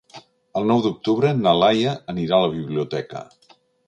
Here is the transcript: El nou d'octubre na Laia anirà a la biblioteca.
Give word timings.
El 0.59 0.63
nou 0.69 0.79
d'octubre 0.85 1.33
na 1.41 1.53
Laia 1.63 1.93
anirà 2.13 2.39
a 2.39 2.45
la 2.47 2.55
biblioteca. 2.55 3.23